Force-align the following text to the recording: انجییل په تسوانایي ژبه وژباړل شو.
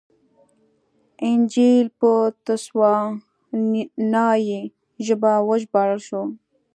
انجییل 1.27 1.87
په 1.99 2.11
تسوانایي 2.45 4.61
ژبه 5.05 5.31
وژباړل 5.49 5.99
شو. 6.07 6.21